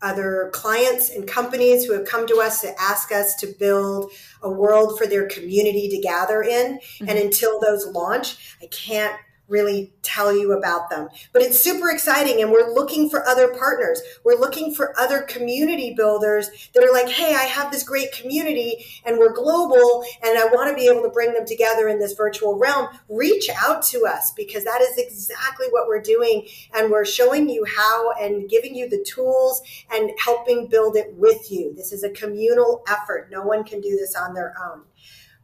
[0.00, 4.50] other clients and companies who have come to us to ask us to build a
[4.50, 6.78] world for their community to gather in.
[6.78, 7.08] Mm-hmm.
[7.08, 9.14] And until those launch, I can't
[9.48, 11.08] really tell you about them.
[11.32, 14.00] But it's super exciting, and we're looking for other partners.
[14.24, 18.84] We're looking for other community builders that are like, hey, I have this great community,
[19.04, 22.12] and we're global, and I want to be able to bring them together in this
[22.12, 22.88] virtual realm.
[23.08, 27.64] Reach out to us because that is exactly what we're doing, and we're showing you
[27.64, 31.74] how and giving you the tools and helping build it with you.
[31.74, 33.28] This is a communal effort.
[33.30, 34.82] No one can do this on their own.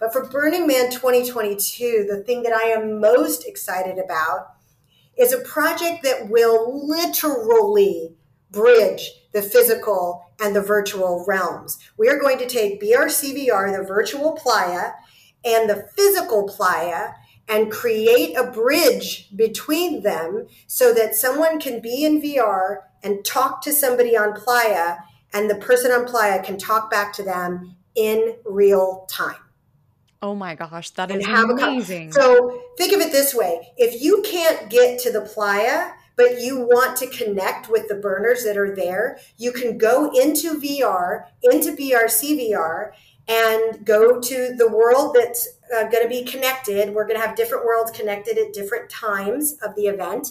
[0.05, 4.49] But for Burning Man 2022, the thing that I am most excited about
[5.17, 8.15] is a project that will literally
[8.51, 11.79] bridge the physical and the virtual realms.
[11.97, 14.91] We are going to take BRCVR, the virtual playa,
[15.43, 17.13] and the physical playa
[17.49, 23.63] and create a bridge between them so that someone can be in VR and talk
[23.63, 24.97] to somebody on playa
[25.33, 29.37] and the person on playa can talk back to them in real time.
[30.25, 32.11] Oh my gosh, that is amazing.
[32.11, 36.61] so think of it this way if you can't get to the playa, but you
[36.61, 41.73] want to connect with the burners that are there, you can go into VR, into
[41.73, 42.93] BRCVR,
[43.29, 46.95] and go to the world that's uh, going to be connected.
[46.95, 50.29] We're going to have different worlds connected at different times of the event.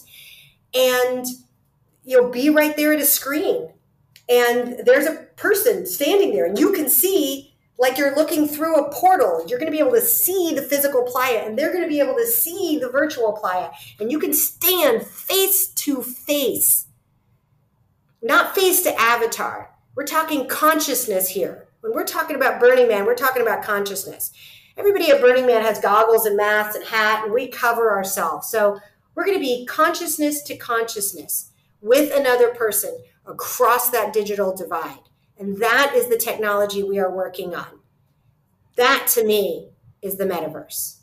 [0.73, 1.27] And
[2.03, 3.69] you'll be right there at a screen
[4.27, 8.91] and there's a person standing there and you can see like you're looking through a
[8.91, 11.89] portal you're going to be able to see the physical playa and they're going to
[11.89, 16.87] be able to see the virtual playa and you can stand face to face.
[18.21, 19.71] Not face to avatar.
[19.95, 21.67] We're talking consciousness here.
[21.81, 24.31] When we're talking about burning man we're talking about consciousness.
[24.77, 28.49] Everybody at burning man has goggles and masks and hat and we cover ourselves.
[28.49, 28.79] So
[29.15, 34.99] we're going to be consciousness to consciousness with another person across that digital divide.
[35.39, 37.79] And that is the technology we are working on.
[38.75, 39.69] That to me
[40.01, 40.97] is the metaverse.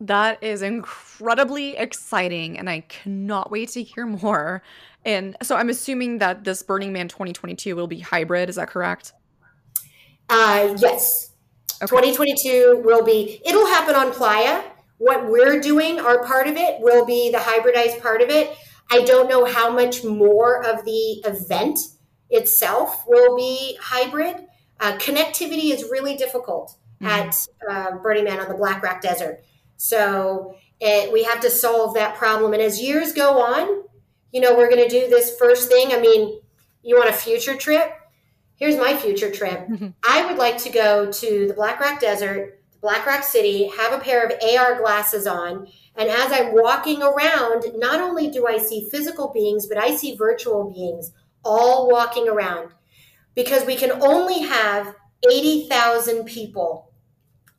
[0.00, 4.62] That is incredibly exciting, and I cannot wait to hear more.
[5.04, 8.48] And so I'm assuming that this Burning Man 2022 will be hybrid.
[8.48, 9.12] Is that correct?
[10.28, 11.32] Uh, yes.
[11.82, 11.86] Okay.
[11.86, 14.62] 2022 will be, it'll happen on Playa.
[14.98, 18.56] What we're doing, our part of it, will be the hybridized part of it.
[18.90, 21.78] I don't know how much more of the event
[22.30, 24.36] itself will be hybrid.
[24.80, 27.06] Uh, connectivity is really difficult mm-hmm.
[27.06, 29.42] at uh, Burning Man on the Black Rock Desert.
[29.76, 32.52] So it, we have to solve that problem.
[32.52, 33.84] And as years go on,
[34.32, 35.92] you know, we're going to do this first thing.
[35.92, 36.40] I mean,
[36.82, 37.92] you want a future trip?
[38.56, 39.68] Here's my future trip.
[39.68, 39.88] Mm-hmm.
[40.08, 44.02] I would like to go to the Black Rock Desert, Black Rock City, have a
[44.02, 48.88] pair of AR glasses on, and as I'm walking around, not only do I see
[48.88, 51.10] physical beings, but I see virtual beings
[51.48, 52.70] all walking around
[53.34, 54.94] because we can only have
[55.28, 56.92] 80,000 people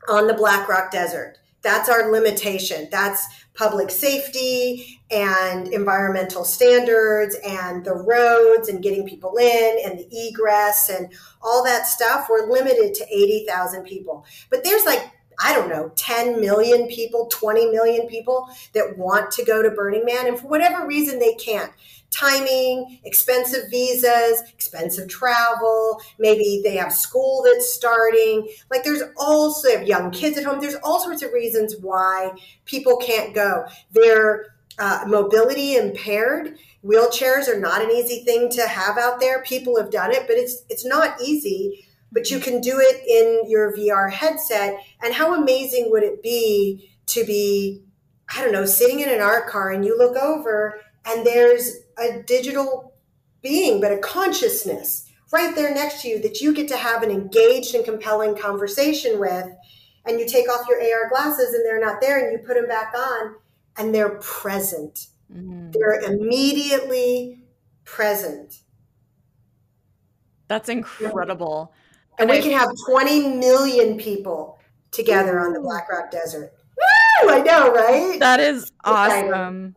[0.08, 1.38] on the Black Rock Desert.
[1.62, 2.88] That's our limitation.
[2.90, 10.08] That's public safety and environmental standards and the roads and getting people in and the
[10.10, 12.28] egress and all that stuff.
[12.30, 14.26] We're limited to 80,000 people.
[14.50, 19.46] But there's like I don't know, 10 million people, 20 million people that want to
[19.46, 20.28] go to Burning Man.
[20.28, 21.72] And for whatever reason, they can't.
[22.12, 26.02] Timing, expensive visas, expensive travel.
[26.18, 28.48] Maybe they have school that's starting.
[28.72, 30.60] Like there's also have young kids at home.
[30.60, 32.32] There's all sorts of reasons why
[32.66, 33.66] people can't go.
[33.92, 36.58] They're uh, mobility impaired.
[36.84, 39.44] Wheelchairs are not an easy thing to have out there.
[39.44, 43.50] People have done it, but it's it's not easy but you can do it in
[43.50, 44.80] your VR headset.
[45.02, 47.84] And how amazing would it be to be,
[48.36, 52.22] I don't know, sitting in an art car and you look over and there's a
[52.24, 52.94] digital
[53.42, 57.12] being, but a consciousness right there next to you that you get to have an
[57.12, 59.48] engaged and compelling conversation with.
[60.06, 62.68] And you take off your AR glasses and they're not there and you put them
[62.68, 63.36] back on
[63.78, 65.08] and they're present.
[65.32, 65.72] Mm-hmm.
[65.72, 67.44] They're immediately
[67.84, 68.62] present.
[70.48, 71.74] That's incredible.
[72.18, 74.60] And, we can have 20 million people
[74.92, 76.52] together on the Black Rock Desert.
[77.24, 77.30] Woo!
[77.30, 78.20] I know, right?
[78.20, 79.76] That is awesome.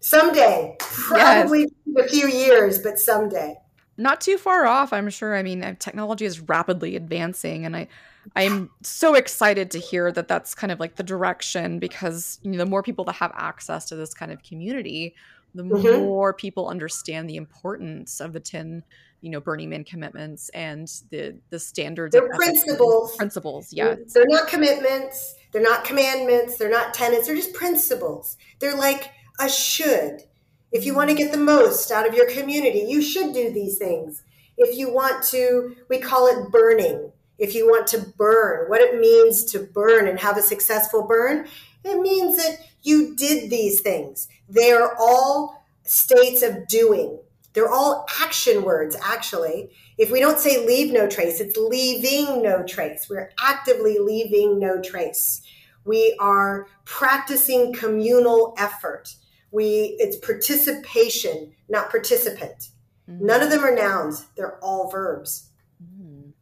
[0.00, 2.06] Someday, probably yes.
[2.06, 3.56] a few years, but someday.
[3.96, 5.34] Not too far off, I'm sure.
[5.36, 7.88] I mean, technology is rapidly advancing, and I,
[8.36, 12.58] I'm so excited to hear that that's kind of like the direction because you know,
[12.58, 15.16] the more people that have access to this kind of community,
[15.54, 16.04] the mm-hmm.
[16.04, 18.84] more people understand the importance of the 10
[19.20, 24.46] you know burning man commitments and the the standards they're principles principles yeah they're not
[24.46, 30.22] commitments they're not commandments they're not tenets they're just principles they're like a should
[30.70, 33.78] if you want to get the most out of your community you should do these
[33.78, 34.22] things
[34.56, 39.00] if you want to we call it burning if you want to burn what it
[39.00, 41.46] means to burn and have a successful burn
[41.84, 47.18] it means that you did these things they're all states of doing
[47.58, 49.70] they're all action words, actually.
[49.96, 53.08] If we don't say leave no trace, it's leaving no trace.
[53.10, 55.42] We're actively leaving no trace.
[55.84, 59.16] We are practicing communal effort.
[59.50, 62.68] We it's participation, not participant.
[63.08, 63.26] Mm-hmm.
[63.26, 64.26] None of them are nouns.
[64.36, 65.50] They're all verbs.
[65.82, 66.32] Mm.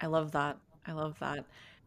[0.00, 0.58] I love that.
[0.86, 1.44] I love that.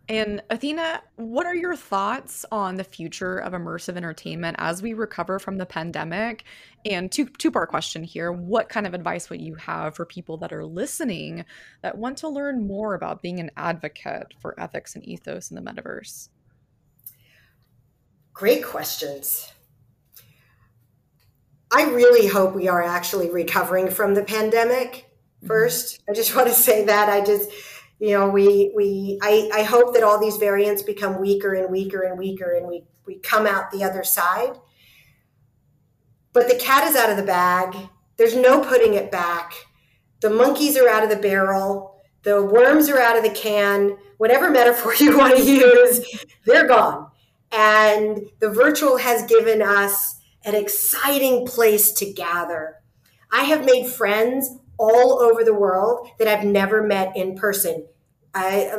[0.07, 5.39] And Athena, what are your thoughts on the future of immersive entertainment as we recover
[5.39, 6.43] from the pandemic?
[6.85, 10.37] And two two part question here: What kind of advice would you have for people
[10.37, 11.43] that are listening
[11.81, 15.71] that want to learn more about being an advocate for ethics and ethos in the
[15.71, 16.29] metaverse?
[18.31, 19.51] Great questions.
[21.75, 25.09] I really hope we are actually recovering from the pandemic
[25.43, 26.11] 1st mm-hmm.
[26.11, 27.49] I just want to say that I just
[27.99, 32.01] you know, we we I, I hope that all these variants become weaker and weaker
[32.01, 34.59] and weaker, and we we come out the other side.
[36.33, 37.75] But the cat is out of the bag.
[38.17, 39.53] There's no putting it back.
[40.19, 42.01] The monkeys are out of the barrel.
[42.23, 43.97] The worms are out of the can.
[44.17, 47.09] Whatever metaphor you want to use, they're gone.
[47.51, 50.14] And the virtual has given us
[50.45, 52.77] an exciting place to gather.
[53.31, 57.87] I have made friends all over the world that I've never met in person.
[58.37, 58.69] I,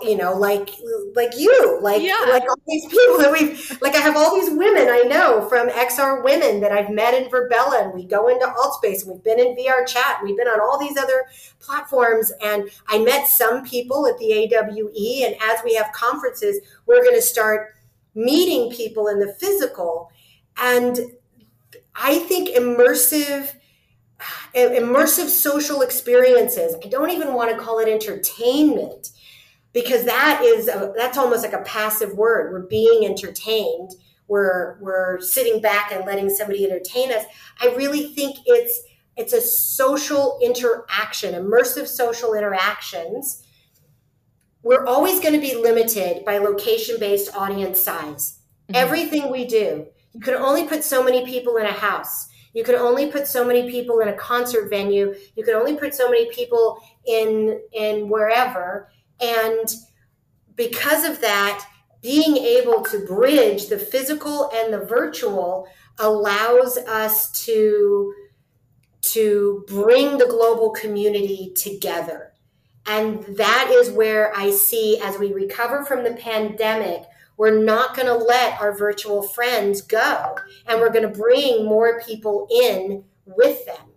[0.00, 0.70] you know, like
[1.14, 2.24] like you, like yeah.
[2.30, 3.94] like all these people that we've like.
[3.94, 7.84] I have all these women I know from XR Women that I've met in Virbela,
[7.84, 10.60] and we go into Altspace, and we've been in VR Chat, and we've been on
[10.62, 11.26] all these other
[11.60, 12.32] platforms.
[12.42, 17.16] And I met some people at the AWE, and as we have conferences, we're going
[17.16, 17.74] to start
[18.14, 20.10] meeting people in the physical,
[20.56, 20.98] and
[21.94, 23.52] I think immersive
[24.54, 26.76] immersive social experiences.
[26.84, 29.10] I don't even want to call it entertainment
[29.72, 32.52] because that is a, that's almost like a passive word.
[32.52, 33.92] We're being entertained.
[34.28, 37.24] We're we're sitting back and letting somebody entertain us.
[37.60, 38.82] I really think it's
[39.16, 43.42] it's a social interaction, immersive social interactions.
[44.62, 48.38] We're always going to be limited by location based audience size.
[48.68, 48.76] Mm-hmm.
[48.76, 52.74] Everything we do, you can only put so many people in a house you can
[52.74, 55.14] only put so many people in a concert venue.
[55.36, 58.90] You can only put so many people in in wherever.
[59.20, 59.68] And
[60.54, 61.66] because of that,
[62.02, 65.66] being able to bridge the physical and the virtual
[65.98, 68.14] allows us to
[69.00, 72.32] to bring the global community together.
[72.86, 77.04] And that is where I see as we recover from the pandemic,
[77.36, 82.00] we're not going to let our virtual friends go, and we're going to bring more
[82.02, 83.92] people in with them.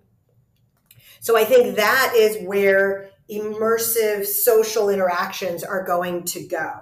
[1.20, 6.82] So I think that is where immersive social interactions are going to go.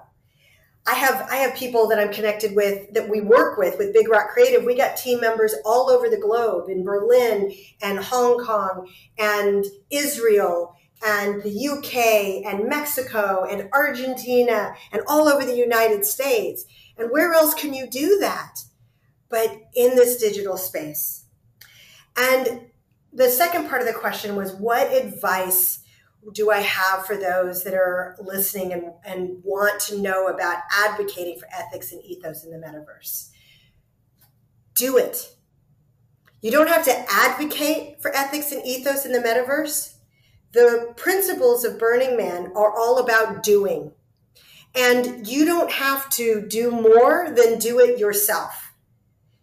[0.85, 4.09] I have I have people that I'm connected with that we work with with Big
[4.09, 4.65] Rock Creative.
[4.65, 10.75] We got team members all over the globe in Berlin and Hong Kong and Israel
[11.05, 16.65] and the UK and Mexico and Argentina and all over the United States.
[16.97, 18.59] And where else can you do that
[19.29, 21.25] but in this digital space?
[22.15, 22.67] And
[23.11, 25.79] the second part of the question was what advice
[26.31, 31.37] do I have for those that are listening and, and want to know about advocating
[31.37, 33.29] for ethics and ethos in the metaverse?
[34.75, 35.35] Do it.
[36.41, 39.92] You don't have to advocate for ethics and ethos in the metaverse
[40.53, 43.91] the principles of Burning Man are all about doing.
[44.75, 48.73] And you don't have to do more than do it yourself.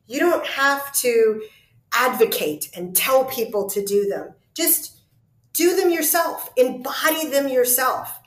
[0.06, 1.42] You don't have to
[1.92, 4.34] advocate and tell people to do them.
[4.54, 4.98] Just
[5.52, 8.20] do them yourself, embody them yourself,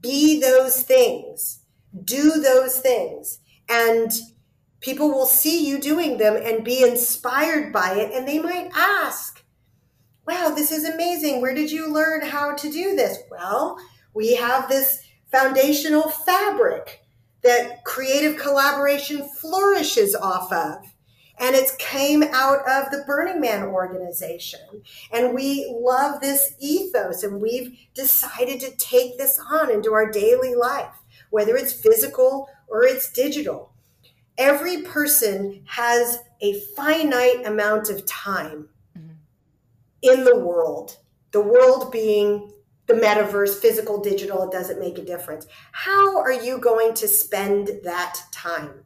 [0.00, 1.60] be those things,
[2.04, 3.38] do those things.
[3.68, 4.12] And
[4.80, 8.12] people will see you doing them and be inspired by it.
[8.12, 9.42] And they might ask,
[10.26, 11.40] wow, this is amazing.
[11.40, 13.18] Where did you learn how to do this?
[13.30, 13.78] Well,
[14.14, 17.02] we have this foundational fabric
[17.42, 20.78] that creative collaboration flourishes off of.
[21.38, 24.82] And it came out of the Burning Man organization.
[25.12, 30.54] And we love this ethos, and we've decided to take this on into our daily
[30.54, 30.94] life,
[31.30, 33.74] whether it's physical or it's digital.
[34.38, 38.70] Every person has a finite amount of time
[40.06, 40.96] in the world,
[41.32, 42.52] the world being
[42.86, 45.46] the metaverse, physical, digital, it doesn't make a difference.
[45.72, 48.84] How are you going to spend that time?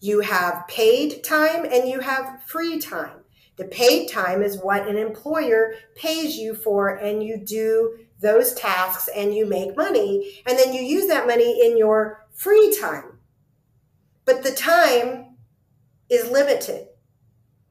[0.00, 3.20] You have paid time and you have free time.
[3.56, 9.08] The paid time is what an employer pays you for, and you do those tasks
[9.14, 13.18] and you make money, and then you use that money in your free time.
[14.24, 15.36] But the time
[16.10, 16.88] is limited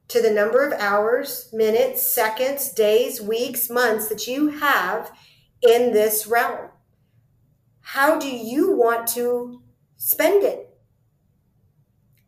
[0.08, 5.10] to the number of hours, minutes, seconds, days, weeks, months that you have
[5.62, 6.68] in this realm.
[7.80, 9.62] How do you want to
[9.96, 10.78] spend it?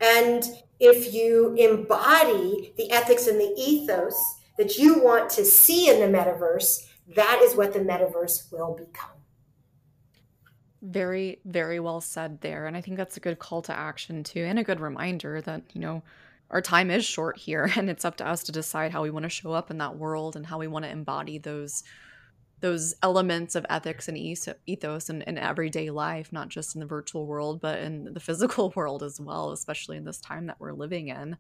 [0.01, 0.45] And
[0.79, 4.15] if you embody the ethics and the ethos
[4.59, 9.11] that you want to see in the metaverse, that is what the metaverse will become.
[10.83, 12.67] Very, very well said there.
[12.67, 15.63] And I think that's a good call to action, too, and a good reminder that,
[15.73, 16.03] you know,
[16.51, 19.25] our time is short here and it's up to us to decide how we want
[19.25, 21.83] to show up in that world and how we want to embody those
[22.61, 27.27] those elements of ethics and ethos in, in everyday life not just in the virtual
[27.27, 31.09] world but in the physical world as well especially in this time that we're living
[31.09, 31.37] in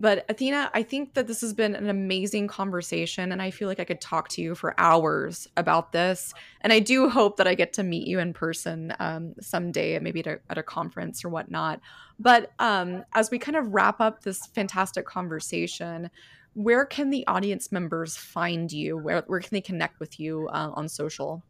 [0.00, 3.78] but Athena, I think that this has been an amazing conversation, and I feel like
[3.78, 6.32] I could talk to you for hours about this.
[6.62, 10.20] And I do hope that I get to meet you in person um, someday, maybe
[10.20, 11.80] at a, at a, conference or whatnot.
[12.18, 16.10] But um, as we kind of wrap up this fantastic conversation,
[16.54, 18.96] where can the audience members find you?
[18.96, 21.42] Where, where can they connect with you uh, on social?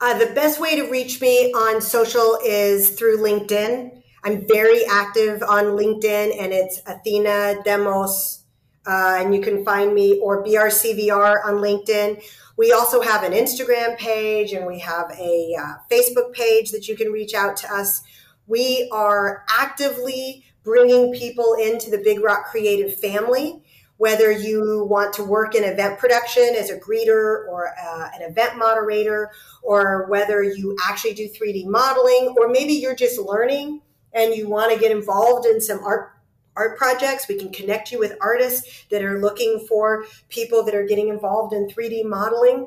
[0.00, 4.02] Uh, the best way to reach me on social is through LinkedIn.
[4.24, 8.44] I'm very active on LinkedIn, and it's Athena Demos,
[8.86, 12.22] uh, and you can find me or BRCVR on LinkedIn.
[12.56, 16.96] We also have an Instagram page, and we have a uh, Facebook page that you
[16.96, 18.02] can reach out to us.
[18.46, 23.60] We are actively bringing people into the Big Rock Creative family
[23.98, 28.58] whether you want to work in event production as a greeter or uh, an event
[28.58, 29.30] moderator,
[29.62, 33.80] or whether you actually do 3D modeling, or maybe you're just learning
[34.12, 36.10] and you want to get involved in some art
[36.54, 37.28] art projects.
[37.28, 41.54] We can connect you with artists that are looking for people that are getting involved
[41.54, 42.66] in 3D modeling.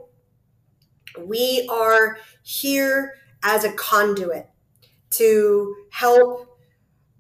[1.19, 4.49] We are here as a conduit
[5.11, 6.57] to help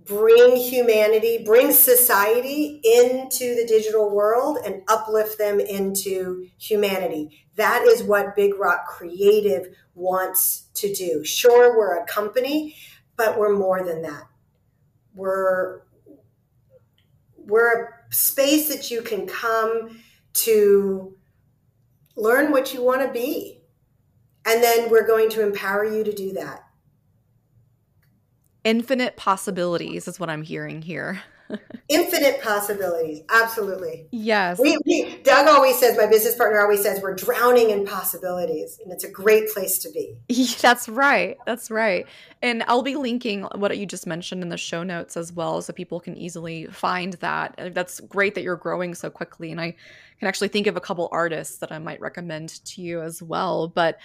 [0.05, 7.45] bring humanity, bring society into the digital world and uplift them into humanity.
[7.55, 11.23] That is what Big Rock Creative wants to do.
[11.23, 12.75] Sure, we're a company,
[13.17, 14.23] but we're more than that.
[15.13, 15.81] We're
[17.37, 20.01] we're a space that you can come
[20.33, 21.15] to
[22.15, 23.61] learn what you want to be.
[24.47, 26.65] And then we're going to empower you to do that
[28.65, 31.21] infinite possibilities is what I'm hearing here.
[31.87, 33.21] Infinite possibilities.
[33.29, 34.07] Absolutely.
[34.11, 34.59] Yes.
[34.59, 38.91] We, we, Doug always says, my business partner always says, we're drowning in possibilities, and
[38.91, 40.15] it's a great place to be.
[40.61, 41.37] That's right.
[41.45, 42.07] That's right.
[42.41, 45.73] And I'll be linking what you just mentioned in the show notes as well, so
[45.73, 47.55] people can easily find that.
[47.57, 49.51] Uh, that's great that you're growing so quickly.
[49.51, 49.75] And I
[50.19, 53.67] can actually think of a couple artists that I might recommend to you as well.
[53.67, 53.97] But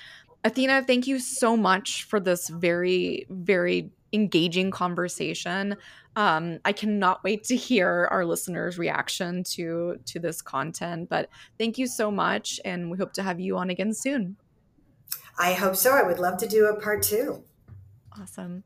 [0.45, 5.77] Athena, thank you so much for this very, very engaging conversation.
[6.17, 11.09] Um, I cannot wait to hear our listeners' reaction to to this content.
[11.09, 11.29] But
[11.59, 14.37] thank you so much, and we hope to have you on again soon.
[15.39, 15.93] I hope so.
[15.93, 17.45] I would love to do a part two.
[18.21, 18.65] Awesome.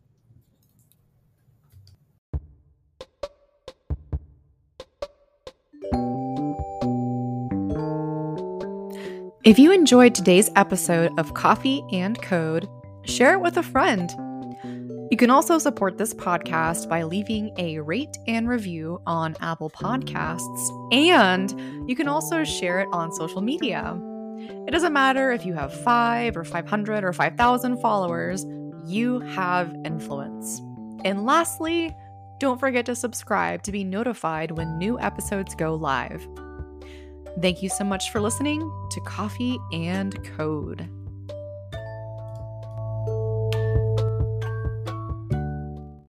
[9.45, 12.66] If you enjoyed today's episode of Coffee and Code,
[13.05, 14.11] share it with a friend.
[15.11, 20.95] You can also support this podcast by leaving a rate and review on Apple Podcasts,
[20.95, 24.01] and you can also share it on social media.
[24.66, 28.47] It doesn't matter if you have 5 or 500 or 5,000 followers,
[28.86, 30.62] you have influence.
[31.05, 31.95] And lastly,
[32.38, 36.26] don't forget to subscribe to be notified when new episodes go live.
[37.41, 38.61] Thank you so much for listening
[38.91, 40.89] to Coffee and Code.